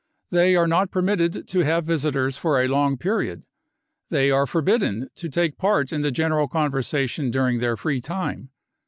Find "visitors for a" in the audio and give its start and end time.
1.85-2.67